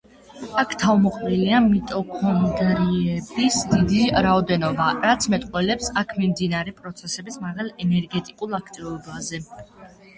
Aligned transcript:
აქ 0.59 0.71
თავმოყრილია 0.83 1.57
მიტოქონდრიების 1.65 3.59
დიდი 3.75 4.01
რაოდენობა, 4.27 4.89
რაც 5.07 5.31
მეტყველებს 5.37 5.93
აქ 6.05 6.19
მიმდინარე 6.23 6.77
პროცესების 6.83 7.43
მაღალ 7.49 7.75
ენერგეტიკულ 7.87 8.61
აქტივობაზე. 8.65 9.47